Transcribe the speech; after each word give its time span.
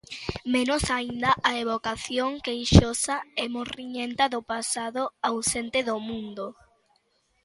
Menos 0.53 0.83
aínda 0.97 1.31
a 1.49 1.51
evocación 1.63 2.29
queixosa 2.45 3.15
e 3.43 3.45
morriñenta 3.55 4.23
do 4.33 4.41
pasado, 4.51 5.01
ausente 5.29 5.79
do 5.89 5.95
mundo. 6.07 6.45